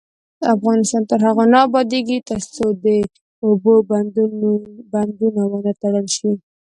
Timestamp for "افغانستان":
0.55-1.03